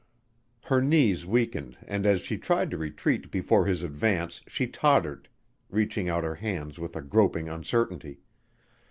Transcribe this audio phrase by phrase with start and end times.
[0.63, 5.29] Her knees weakened and as she tried to retreat before his advance she tottered,
[5.69, 8.21] reaching out her hands with a groping uncertainty.